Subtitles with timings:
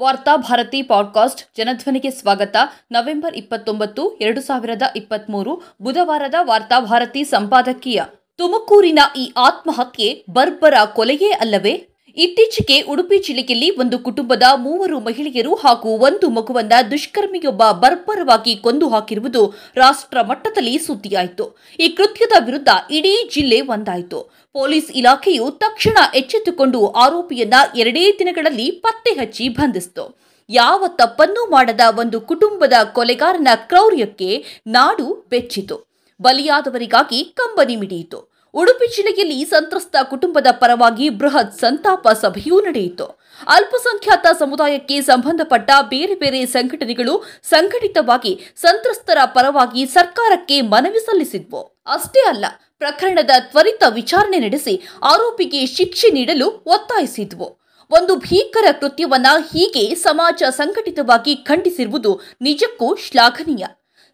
[0.00, 2.56] ವಾರ್ತಾ ಭಾರತಿ ಪಾಡ್ಕಾಸ್ಟ್ ಜನಧ್ವನಿಗೆ ಸ್ವಾಗತ.
[2.92, 8.02] ನವೆಂಬರ್ ಇಪ್ಪತ್ತೊಂಬತ್ತು, ಎರಡು ಸಾವಿರದ ಇಪ್ಪತ್ಮೂರು ಬುಧವಾರದ ವಾರ್ತಾಭಾರತಿ ಸಂಪಾದಕೀಯ.
[8.36, 11.89] ತುಮಕೂರಿನ ಈ ಆತ್ಮಹತ್ಯೆ ಬರ್ಬರ ಕೊಲೆಯೇ ಅಲ್ಲವೇ?
[12.16, 20.22] ಇತ್ತೀಚೆಗೆ ಉಡುಪಿ ಜಿಲ್ಲೆಯಲ್ಲಿ ಒಂದು ಕುಟುಂಬದ ಮೂವರು ಮಹಿಳೆಯರು ಹಾಗೂ ಒಂದು ಮಗುವನ್ನ ದುಷ್ಕರ್ಮಿಯೊಬ್ಬ ಬರ್ಬರವಾಗಿ ಕೊಂದು ಹಾಕಿರುವುದು ರಾಷ್ಟ್ರ
[20.22, 21.58] ಮಟ್ಟದಲ್ಲಿ ಸುದ್ದಿಯಾಯಿತು.
[21.80, 24.30] ಈ ಕೃತ್ಯದ ವಿರುದ್ಧ ಇಡೀ ಜಿಲ್ಲೆ ಒಂದಾಯಿತು.
[24.52, 30.18] ಪೊಲೀಸ್ ಇಲಾಖೆಯು ತಕ್ಷಣ ಎಚ್ಚೆತ್ತುಕೊಂಡು ಆರೋಪಿಯನ್ನ ಎರಡೇ ದಿನಗಳಲ್ಲಿ ಪತ್ತೆ ಹಚ್ಚಿ ಬಂಧಿಸಿತು.
[30.48, 35.90] ಯಾವ ತಪ್ಪನ್ನೂ ಮಾಡದ ಒಂದು ಕುಟುಂಬದ ಕೊಲೆಗಾರನ ಕ್ರೌರ್ಯಕ್ಕೆ ನಾಡು ಬೆಚ್ಚಿತು.
[36.22, 38.29] ಬಲಿಯಾದವರಿಗಾಗಿ ಕಂಬನಿ ಮಿಡಿಯಿತು.
[38.54, 43.06] ಉಡುಪಿ ಜಿಲ್ಲೆಯಲ್ಲಿ ಸಂತ್ರಸ್ತ ಕುಟುಂಬದ ಪರವಾಗಿ ಬೃಹತ್ ಸಂತಾಪ ಸಭೆಯೂ ನಡೆಯಿತು.
[43.48, 51.62] ಅಲ್ಪಸಂಖ್ಯಾತ ಸಮುದಾಯಕ್ಕೆ ಸಂಬಂಧಪಟ್ಟ ಬೇರೆ ಬೇರೆ ಸಂಘಟನೆಗಳು ಸಂಘಟಿತವಾಗಿ ಸಂತ್ರಸ್ತರ ಪರವಾಗಿ ಸರ್ಕಾರಕ್ಕೆ ಮನವಿ ಸಲ್ಲಿಸಿದ್ವು.
[51.86, 52.44] ಅಷ್ಟೇ ಅಲ್ಲ,
[52.78, 57.48] ಪ್ರಕರಣದ ತ್ವರಿತ ವಿಚಾರಣೆ ನಡೆಸಿ ಆರೋಪಿಗೆ ಶಿಕ್ಷೆ ನೀಡಲು ಒತ್ತಾಯಿಸಿದ್ವು.
[57.90, 63.64] ಒಂದು ಭೀಕರ ಕೃತ್ಯವನ್ನ ಹೀಗೆ ಸಮಾಜ ಸಂಘಟಿತವಾಗಿ ಖಂಡಿಸಿರುವುದು ನಿಜಕ್ಕೂ ಶ್ಲಾಘನೀಯ.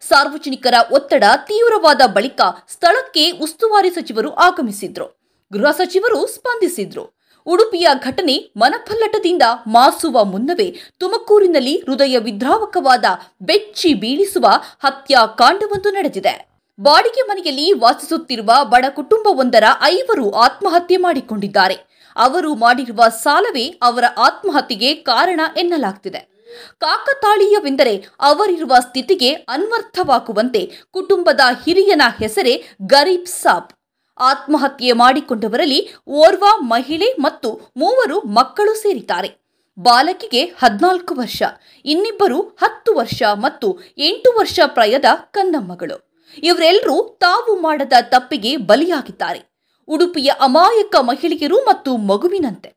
[0.01, 5.19] ಸಾರ್ವಜನಿಕರ ಒತ್ತಡ ತೀವ್ರವಾದ ಬಳಿಕ ಸ್ಥಳಕ್ಕೆ ಉಸ್ತುವಾರಿ ಸಚಿವರು ಆಗಮಿಸಿದ್ರು.
[5.53, 7.17] ಗೃಹ ಸಚಿವರು ಸ್ಪಂದಿಸಿದ್ರು.
[7.45, 13.05] ಉಡುಪಿಯ ಘಟನೆ ಮನಪಲ್ಲಟದಿಂದ ಮಾಸುವ ಮುನ್ನವೇ ತುಮಕೂರಿನಲ್ಲಿ ಹೃದಯ ವಿದ್ರಾವಕವಾದ
[13.41, 14.45] ಬೆಚ್ಚಿ ಬೀಳಿಸುವ
[14.79, 16.47] ಹತ್ಯಾಕಾಂಡವೊಂದು ನಡೆದಿದೆ.
[16.79, 21.77] ಬಾಡಿಗೆ ಮನೆಯಲ್ಲಿ ವಾಸಿಸುತ್ತಿರುವ ಬಡ ಕುಟುಂಬವೊಂದರ ಐವರು ಆತ್ಮಹತ್ಯೆ ಮಾಡಿಕೊಂಡಿದ್ದಾರೆ.
[22.15, 26.36] ಅವರು ಮಾಡಿರುವ ಸಾಲವೇ ಅವರ ಆತ್ಮಹತ್ಯೆಗೆ ಕಾರಣ ಎನ್ನಲಾಗ್ತಿದೆ.
[26.79, 33.73] ಕಾಕತಾಳೀಯವೆಂದರೆ ಅವರಿರುವ ಸ್ಥಿತಿಗೆ ಅನ್ವರ್ಥವಾಗುವಂತೆ ಕುಟುಂಬದ ಹಿರಿಯನ ಹೆಸರೇ ಗರೀಬ್ ಸಾಬ್.
[34.19, 39.47] ಆತ್ಮಹತ್ಯೆ ಮಾಡಿಕೊಂಡವರಲ್ಲಿ ಓರ್ವ ಮಹಿಳೆ ಮತ್ತು ಮೂವರು ಮಕ್ಕಳು ಸೇರಿದ್ದಾರೆ.
[39.79, 41.43] ಬಾಲಕಿಗೆ ಹದಿನಾಲ್ಕು ವರ್ಷ,
[41.85, 46.07] ಇನ್ನಿಬ್ಬರು ಹತ್ತು ವರ್ಷ ಮತ್ತು ಎಂಟು ವರ್ಷ ಪ್ರಾಯದ ಕನ್ನಮ್ಮಗಳು.
[46.43, 49.57] ಇವರೆಲ್ಲರೂ ತಾವು ಮಾಡದ ತಪ್ಪಿಗೆ ಬಲಿಯಾಗಿದ್ದಾರೆ.
[49.87, 52.76] ಉಡುಪಿಯ ಅಮಾಯಕ ಮಹಿಳೆಯರು ಮತ್ತು ಮಗುವಿನಂತೆ.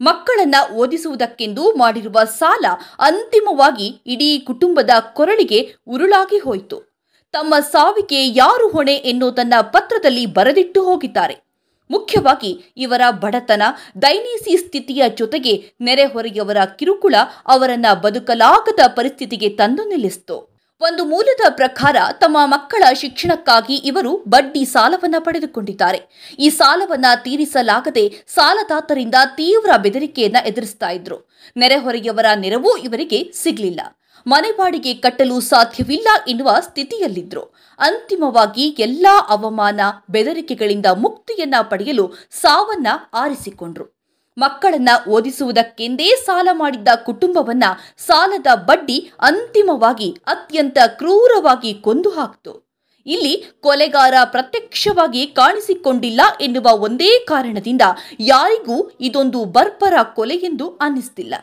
[0.00, 2.64] ಮಕ್ಕಳನ್ನ ಓದಿಸುವುದಕ್ಕೆಂದು ಮಾಡಿರುವ ಸಾಲ
[2.98, 6.94] ಅಂತಿಮವಾಗಿ ಇಡೀ ಕುಟುಂಬದ ಕೊರಳಿಗೆ ಉರುಳಾಗಿ ಹೋಯಿತು.
[7.32, 11.44] ತಮ್ಮ ಸಾವಿಗೆ ಯಾರು ಹೊಣೆ ಎನ್ನುವುದನ್ನ ಪತ್ರದಲ್ಲಿ ಬರೆದಿಟ್ಟು ಹೋಗಿದ್ದಾರೆ.
[11.90, 13.62] ಮುಖ್ಯವಾಗಿ ಇವರ ಬಡತನ,
[14.02, 17.14] ದೈನೀಸಿ ಸ್ಥಿತಿಯ ಜೊತೆಗೆ ನೆರೆಹೊರೆಯವರ ಕಿರುಕುಳ
[17.46, 20.53] ಅವರನ್ನ ಬದುಕಲಾಗದ ಪರಿಸ್ಥಿತಿಗೆ ತಂದು ನಿಲ್ಲಿಸಿತು.
[20.80, 26.00] ಒಂದು ಮೂಲದ ಪ್ರಕಾರ ತಮ್ಮ ಮಕ್ಕಳ ಶಿಕ್ಷಣಕ್ಕಾಗಿ ಇವರು ಬಡ್ಡಿ ಸಾಲವನ್ನ ಪಡೆದುಕೊಂಡಿದ್ದಾರೆ.
[26.38, 31.30] ಈ ಸಾಲವನ್ನ ತೀರಿಸಲಾಗದೆ ಸಾಲದಾತರಿಂದ ತೀವ್ರ ಬೆದರಿಕೆಯನ್ನ ಎದುರಿಸ್ತಾ ಇದ್ರು.
[31.56, 33.80] ನೆರೆಹೊರೆಯವರ ನೆರವು ಇವರಿಗೆ ಸಿಗಲಿಲ್ಲ.
[34.26, 39.80] ಮನೆ ಬಾಡಿಗೆ ಕಟ್ಟಲು ಸಾಧ್ಯವಿಲ್ಲ ಎನ್ನುವ ಸ್ಥಿತಿಯಲ್ಲಿದ್ದರು ಅಂತಿಮವಾಗಿ ಎಲ್ಲಾ ಅವಮಾನ,
[40.10, 44.03] ಬೆದರಿಕೆಗಳಿಂದ ಮುಕ್ತಿಯನ್ನ ಪಡೆಯಲು ಸಾವನ್ನ ಆರಿಸಿಕೊಂಡ್ರು.
[44.36, 47.64] ಮಕ್ಕಳನ್ನ ಓದಿಸುವುದಕ್ಕೆಂದೇ ಸಾಲ ಮಾಡಿದ್ದ ಕುಟುಂಬವನ್ನ
[47.98, 52.64] ಸಾಲದ ಬಡ್ಡಿ ಅಂತಿಮವಾಗಿ ಅತ್ಯಂತ ಕ್ರೂರವಾಗಿ ಕೊಂದು ಹಾಕ್ತು.
[53.06, 57.82] ಇಲ್ಲಿ ಕೊಲೆಗಾರ ಪ್ರತ್ಯಕ್ಷವಾಗಿ ಕಾಣಿಸಿಕೊಂಡಿಲ್ಲ ಎನ್ನುವ ಒಂದೇ ಕಾರಣದಿಂದ
[58.20, 61.34] ಯಾರಿಗೂ ಇದೊಂದು ಬರ್ಬರ ಕೊಲೆ ಎಂದು ಅನ್ನಿಸ್ತಿಲ್ಲ.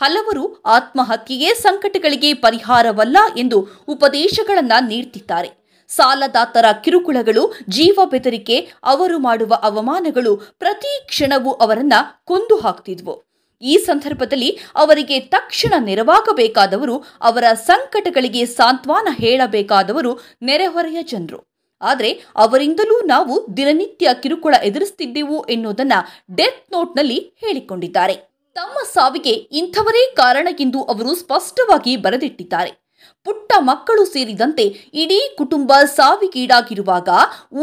[0.00, 5.65] ಹಲವರು ಆತ್ಮಹತ್ಯೆಯೇ ಸಂಕಟಗಳಿಗೆ ಪರಿಹಾರವಲ್ಲ ಎಂದು ಉಪದೇಶಗಳನ್ನು ನೀಡ್ತಿದ್ದಾರೆ.
[5.88, 11.92] ಸಾಲದಾತರ ಕಿರುಕುಳಗಳು, ಜೀವ ಬೆದರಿಕೆ, ಅವರು ಮಾಡುವ ಅವಮಾನಗಳು ಪ್ರತಿ ಕ್ಷಣವೂ ಅವರನ್ನ
[12.24, 13.22] ಕೊಂದು ಹಾಕ್ತಿದ್ವು.
[13.62, 21.56] ಈ ಸಂದರ್ಭದಲ್ಲಿ ಅವರಿಗೆ ತಕ್ಷಣ ನೆರವಾಗಬೇಕಾದವರು, ಅವರ ಸಂಕಟಗಳಿಗೆ ಸಾಂತ್ವನ ಹೇಳಬೇಕಾದವರು ನೆರೆಹೊರೆಯ ಜನರು.
[21.82, 25.92] ಆದರೆ ಅವರಿಂದಲೂ ನಾವು ದಿನನಿತ್ಯ ಕಿರುಕುಳ ಎದುರಿಸುತ್ತಿದ್ದೆವು ಎನ್ನುವುದನ್ನ
[26.36, 28.14] ಡೆತ್ ನೋಟ್ನಲ್ಲಿ ಹೇಳಿಕೊಂಡಿದ್ದಾರೆ.
[28.54, 32.85] ತಮ್ಮ ಸಾವಿಗೆ ಇಂಥವರೇ ಕಾರಣ ಎಂದು ಅವರು ಸ್ಪಷ್ಟವಾಗಿ ಬರೆದಿಟ್ಟಿದ್ದಾರೆ.
[33.26, 34.64] ಪುಟ್ಟ ಮಕ್ಕಳು ಸೇರಿದಂತೆ
[35.02, 37.08] ಇಡೀ ಕುಟುಂಬ ಸಾವಿಗೀಡಾಗಿರುವಾಗ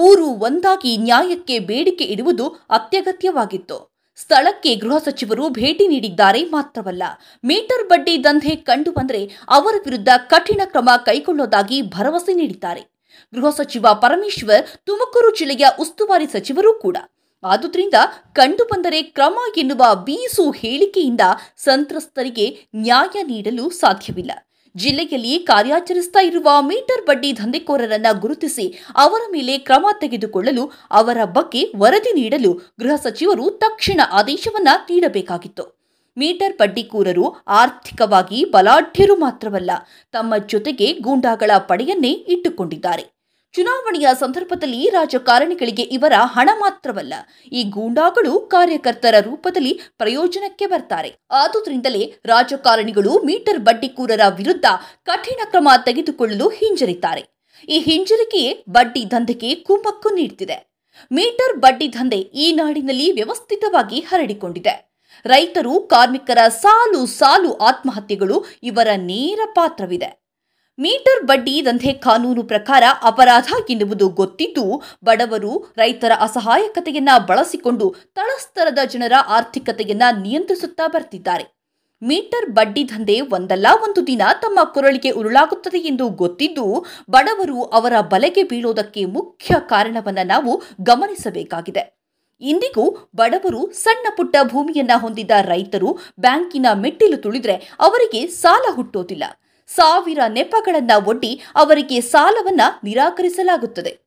[0.08, 2.48] ಊರು ಒಂದಾಗಿ ನ್ಯಾಯಕ್ಕೆ ಬೇಡಿಕೆ ಇಡುವುದು
[2.78, 3.78] ಅತ್ಯಗತ್ಯವಾಗಿತ್ತು.
[4.22, 7.04] ಸ್ಥಳಕ್ಕೆ ಗೃಹ ಸಚಿವರು ಭೇಟಿ ನೀಡಿದ್ದಾರೆ ಮಾತ್ರವಲ್ಲ,
[7.44, 9.22] ಮೀಟರ್ ಬಡ್ಡಿ ದಂಧೆ ಕಂಡು ಬಂದರೆ
[9.58, 12.84] ಅವರ ವಿರುದ್ಧ ಕಠಿಣ ಕ್ರಮ ಕೈಗೊಳ್ಳೋದಾಗಿ ಭರವಸೆ ನೀಡಿದ್ದಾರೆ.
[13.34, 16.98] ಗೃಹ ಸಚಿವ ಪರಮೇಶ್ವರ್ ತುಮಕೂರು ಜಿಲ್ಲೆಯ ಉಸ್ತುವಾರಿ ಸಚಿವರೂ ಕೂಡ.
[17.44, 17.98] ಆದುದರಿಂದ
[18.38, 21.24] ಕಂಡು ಬಂದರೆ ಕ್ರಮ ಎನ್ನುವ ಬೀಸು ಹೇಳಿಕೆಯಿಂದ
[21.68, 22.46] ಸಂತ್ರಸ್ತರಿಗೆ
[22.84, 24.32] ನ್ಯಾಯ ನೀಡಲು ಸಾಧ್ಯವಿಲ್ಲ.
[24.76, 32.54] ಜಿಲ್ಲೆಯಲ್ಲಿ ಕಾರ್ಯಾಚರಿಸ್ತಾ ಇರುವ ಮೀಟರ್ ಬಡ್ಡಿ ದಂಧೆಕೋರರನ್ನ ಗುರುತಿಸಿ ಅವರ ಮೇಲೆ ಕ್ರಮ ತೆಗೆದುಕೊಳ್ಳಲು ಅವರ ಬಗ್ಗೆ ವರದಿ ನೀಡಲು
[32.80, 35.66] ಗೃಹ ಸಚಿವರು ತಕ್ಷಣ ಆದೇಶವನ್ನ ನೀಡಬೇಕಾಗಿತ್ತು.
[36.18, 39.72] ಮೀಟರ್ ಬಡ್ಡಿಕೋರರು ಆರ್ಥಿಕವಾಗಿ ಬಲಾಢ್ಯರು ಮಾತ್ರವಲ್ಲ,
[40.12, 43.23] ತಮ್ಮ ಜೊತೆಗೆ ಗೂಂಡಾಗಳ ಪಡೆಯನ್ನೇ ಇಟ್ಟುಕೊಂಡಿದ್ದಾರೆ.
[43.54, 47.14] ಚುನಾವಣೆಯ ಸಂದರ್ಭದಲ್ಲಿ ರಾಜಕಾರಣಿಗಳಿಗೆ ಇವರ ಹಣ ಮಾತ್ರವಲ್ಲ,
[47.52, 51.10] ಈ ಗೂಂಡಾಗಳು ಕಾರ್ಯಕರ್ತರ ರೂಪದಲ್ಲಿ ಪ್ರಯೋಜನಕ್ಕೆ ಬರ್ತಾರೆ.
[51.42, 54.68] ಆದುದರಿಂದಲೇ ರಾಜಕಾರಣಿಗಳು ಮೀಟರ್ ಬಡ್ಡಿಕೂರರ ವಿರುದ್ಧ
[55.06, 57.24] ಕಠಿಣ ಕ್ರಮ ತೆಗೆದುಕೊಳ್ಳಲು ಹಿಂಜರಿತಾರೆ.
[57.70, 60.58] ಈ ಹಿಂಜರಿಕೆಯೇ ಬಡ್ಡಿ ದಂಧೆಗೆ ಕುಮ್ಮಕ್ಕು ನೀಡುತ್ತಿದೆ
[61.12, 64.76] ಮೀಟರ್ ಬಡ್ಡಿ ದಂಧೆ ಈ ನಾಡಿನಲ್ಲಿ ವ್ಯವಸ್ಥಿತವಾಗಿ ಹರಡಿಕೊಂಡಿದೆ.
[65.26, 70.10] ರೈತರು, ಕಾರ್ಮಿಕರ ಸಾಲು ಸಾಲು ಆತ್ಮಹತ್ಯೆಗಳು ಇವರ ನೇರ ಪಾತ್ರವಿದೆ.
[70.78, 80.02] ಮೀಟರ್ ಬಡ್ಡಿ ದಂಧೆ ಕಾನೂನು ಪ್ರಕಾರ ಅಪರಾಧ ಎನ್ನುವುದು ಗೊತ್ತಿದ್ದು, ಬಡವರು ರೈತರ ಅಸಹಾಯಕತೆಯನ್ನ ಬಳಸಿಕೊಂಡು ತಳಸ್ತರದ ಜನರ ಆರ್ಥಿಕತೆಯನ್ನ
[80.22, 81.46] ನಿಯಂತ್ರಿಸುತ್ತಾ ಬರ್ತಿದ್ದಾರೆ.
[82.02, 89.06] ಮೀಟರ್ ಬಡ್ಡಿ ದಂಧೆ ಒಂದಲ್ಲ, ಒಂದು ದಿನ ತಮ್ಮ ಕೊರಳಿಗೆ ಉರುಳಾಗುತ್ತದೆ ಎಂದು ಗೊತ್ತಿದ್ದು, ಬಡವರು ಅವರ ಬಲೆಗೆ ಬೀಳೋದಕ್ಕೆ
[89.06, 92.02] ಮುಖ್ಯ ಕಾರಣವನ್ನ ನಾವು ಗಮನಿಸಬೇಕಾಗಿದೆ.
[92.42, 99.24] ಇಂದಿಗೂ ಬಡವರು ಸಣ್ಣ ಪುಟ್ಟ ಭೂಮಿಯನ್ನ ಹೊಂದಿದ ರೈತರು ಬ್ಯಾಂಕಿನ ಮೆಟ್ಟಿಲು ತುಳಿದ್ರೆ ಅವರಿಗೆ ಸಾಲ ಹುಟ್ಟೋದಿಲ್ಲ.
[99.68, 104.00] ಸಾವಿರ ನೆಪಗಳನ್ನ ಒಡ್ಡಿ ಅವರಿಗೆ ಸಾಲವನ್ನ ನಿರಾಕರಿಸಲಾಗುತ್ತದೆ.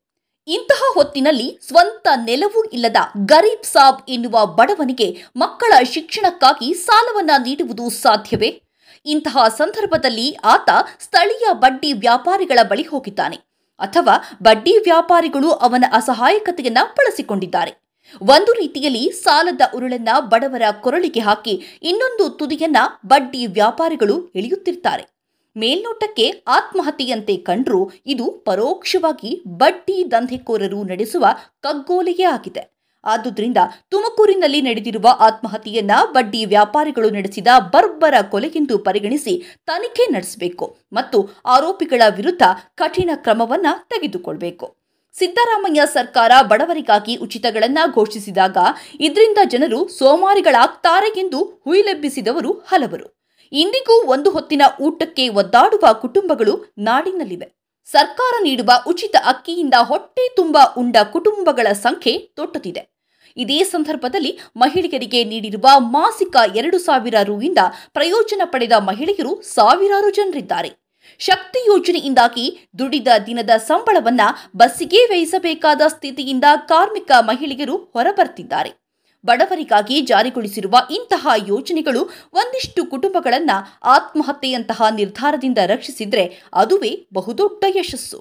[0.48, 8.62] ಇಂತಹ ಹೊತ್ತಿನಲ್ಲಿ ಸ್ವಂತ ನೆಲವೂ ಇಲ್ಲದ ಗರೀಬ್ ಸಾಬ್ ಎನ್ನುವ ಬಡವನಿಗೆ ಮಕ್ಕಳ ಶಿಕ್ಷಣಕ್ಕಾಗಿ ಸಾಲವನ್ನ ನೀಡುವುದು ಸಾಧ್ಯವೇ?
[9.06, 10.70] ಇಂತಹ ಸಂದರ್ಭದಲ್ಲಿ ಆತ
[11.00, 13.36] ಸ್ಥಳೀಯ ಬಡ್ಡಿ ವ್ಯಾಪಾರಿಗಳ ಬಳಿ ಹೋಗಿದ್ದಾನೆ.
[13.80, 17.86] ಅಥವಾ ಬಡ್ಡಿ ವ್ಯಾಪಾರಿಗಳು ಅವನ ಅಸಹಾಯಕತೆಯನ್ನ ಬಳಸಿಕೊಂಡಿದ್ದಾರೆ.
[18.22, 22.76] ಒಂದು ರೀತಿಯಲ್ಲಿ ಸಾಲದ ಉರುಳನ್ನ ಬಡವರ ಕೊರಳಿಗೆ ಹಾಕಿ ಇನ್ನೊಂದು ತುದಿಯನ್ನ
[23.06, 25.15] ಬಡ್ಡಿ ವ್ಯಾಪಾರಿಗಳು ಎಳೆಯುತ್ತಿರ್ತಾರೆ.
[25.56, 31.26] ಮೇಲ್ನೋಟಕ್ಕೆ ಆತ್ಮಹತ್ಯೆಯಂತೆ ಕಂಡ್ರೂ ಇದು ಪರೋಕ್ಷವಾಗಿ ಬಡ್ಡಿ ದಂಧೆಕೋರರು ನಡೆಸುವ
[31.60, 32.76] ಕಗ್ಗೋಲೆಯೇ ಆಗಿದೆ.
[33.04, 33.56] ಆದುದರಿಂದ
[33.90, 42.42] ತುಮಕೂರಿನಲ್ಲಿ ನಡೆದಿರುವ ಆತ್ಮಹತ್ಯೆಯನ್ನ ಬಡ್ಡಿ ವ್ಯಾಪಾರಿಗಳು ನಡೆಸಿದ ಬರ್ಬರ ಕೊಲೆಗೆಂದು ಪರಿಗಣಿಸಿ ತನಿಖೆ ನಡೆಸಬೇಕು ಮತ್ತು ಆರೋಪಿಗಳ ವಿರುದ್ಧ
[42.74, 44.76] ಕಠಿಣ ಕ್ರಮವನ್ನ ತೆಗೆದುಕೊಳ್ಬೇಕು.
[45.18, 48.56] ಸಿದ್ದರಾಮಯ್ಯ ಸರ್ಕಾರ ಬಡವರಿಗಾಗಿ ಉಚಿತಗಳನ್ನ ಘೋಷಿಸಿದಾಗ
[49.00, 53.25] ಇದರಿಂದ ಜನರು ಸೋಮಾರಿಗಳಾಗ್ತಾರೆ ಎಂದು ಹುಯಿಲೆಬ್ಬಿಸಿದವರು ಹಲವರು.
[53.52, 57.56] ಇಂದಿಗೂ ಒಂದು ಹೊತ್ತಿನ ಊಟಕ್ಕೆ ಒದ್ದಾಡುವ ಕುಟುಂಬಗಳು ನಾಡಿನಲ್ಲಿವೆ.
[57.84, 62.90] ಸರ್ಕಾರ ನೀಡುವ ಉಚಿತ ಅಕ್ಕಿಯಿಂದ ಹೊಟ್ಟೆ ತುಂಬ ಉಂಡ ಕುಟುಂಬಗಳ ಸಂಖ್ಯೆ ದೊಡ್ಡದಿದೆ.
[63.36, 67.58] ಇದೇ ಸಂದರ್ಭದಲ್ಲಿ ಮಹಿಳೆಯರಿಗೆ ನೀಡಿರುವ ಮಾಸಿಕ ಎರಡು ಸಾವಿರ ರುವಿಂದ
[67.92, 70.70] ಪ್ರಯೋಜನ ಪಡೆದ ಮಹಿಳೆಯರು ಸಾವಿರಾರು ಜನರಿದ್ದಾರೆ.
[71.18, 74.20] ಶಕ್ತಿ ಯೋಜನೆಯಿಂದಾಗಿ ದುಡಿದ ದಿನದ ಸಂಬಳವನ್ನ
[74.56, 78.85] ಬಸ್ಸಿಗೆ ವ್ಯಯಿಸಬೇಕಾದ ಸ್ಥಿತಿಯಿಂದ ಕಾರ್ಮಿಕ ಮಹಿಳೆಯರು ಹೊರಬರ್ತಿದ್ದಾರೆ
[79.26, 82.02] ಬಡವರಿಗಾಗಿ ಜಾರಿಗೊಳಿಸಿರುವ ಇಂತಹ ಯೋಜನೆಗಳು
[82.32, 83.56] ಒಂದಿಷ್ಟು ಕುಟುಂಬಗಳನ್ನು
[83.88, 86.24] ಆತ್ಮಹತ್ಯೆಯಂತಹ ನಿರ್ಧಾರದಿಂದ ರಕ್ಷಿಸಿದರೆ
[86.54, 88.20] ಅದುವೇ ಬಹುದೊಡ್ಡ ಯಶಸ್ಸು.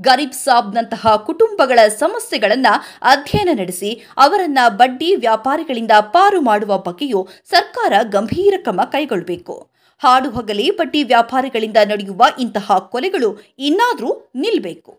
[0.00, 2.72] ಗರೀಬ್ ಸಾಬ್ನಂತಹ ಕುಟುಂಬಗಳ ಸಮಸ್ಯೆಗಳನ್ನು
[3.02, 9.56] ಅಧ್ಯಯನ ನಡೆಸಿ ಅವರನ್ನು ಬಡ್ಡಿ ವ್ಯಾಪಾರಿಗಳಿಂದ ಪಾರು ಮಾಡುವ ಬಗ್ಗೆಯೂ ಸರ್ಕಾರ ಗಂಭೀರ ಕ್ರಮ ಕೈಗೊಳ್ಳಬೇಕು.
[10.02, 14.92] ಹಾಡು ಹಗಲೇ ಬಡ್ಡಿ ವ್ಯಾಪಾರಿಗಳಿಂದ ನಡೆಯುವ ಇಂತಹ ಕೊಲೆಗಳು ಇನ್ನಾದರೂ ನಿಲ್ಲಬೇಕು